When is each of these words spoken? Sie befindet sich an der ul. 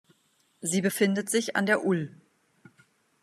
Sie 0.61 0.81
befindet 0.81 1.29
sich 1.29 1.55
an 1.55 1.67
der 1.67 1.85
ul. 1.85 2.19